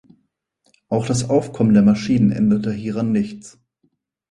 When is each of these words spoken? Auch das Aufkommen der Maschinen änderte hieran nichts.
Auch 0.89 1.05
das 1.05 1.29
Aufkommen 1.29 1.75
der 1.75 1.83
Maschinen 1.83 2.31
änderte 2.31 2.71
hieran 2.73 3.11
nichts. 3.11 3.59